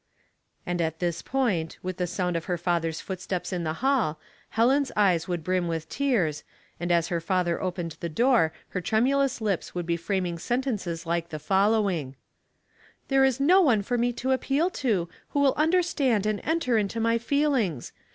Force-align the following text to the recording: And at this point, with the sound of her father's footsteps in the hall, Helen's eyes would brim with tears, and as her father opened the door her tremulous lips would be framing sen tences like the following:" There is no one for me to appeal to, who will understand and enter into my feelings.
And 0.65 0.81
at 0.81 0.97
this 0.97 1.21
point, 1.21 1.77
with 1.83 1.97
the 1.97 2.07
sound 2.07 2.35
of 2.35 2.45
her 2.45 2.57
father's 2.57 2.99
footsteps 3.01 3.53
in 3.53 3.63
the 3.63 3.73
hall, 3.85 4.19
Helen's 4.49 4.91
eyes 4.95 5.27
would 5.27 5.43
brim 5.43 5.67
with 5.67 5.87
tears, 5.89 6.43
and 6.79 6.91
as 6.91 7.09
her 7.09 7.21
father 7.21 7.61
opened 7.61 7.97
the 7.99 8.09
door 8.09 8.51
her 8.69 8.81
tremulous 8.81 9.41
lips 9.41 9.75
would 9.75 9.85
be 9.85 9.97
framing 9.97 10.39
sen 10.39 10.63
tences 10.63 11.05
like 11.05 11.29
the 11.29 11.37
following:" 11.37 12.15
There 13.09 13.23
is 13.23 13.39
no 13.39 13.61
one 13.61 13.83
for 13.83 13.95
me 13.95 14.11
to 14.13 14.31
appeal 14.31 14.71
to, 14.71 15.07
who 15.29 15.39
will 15.39 15.53
understand 15.53 16.25
and 16.25 16.41
enter 16.43 16.79
into 16.79 16.99
my 16.99 17.19
feelings. 17.19 17.93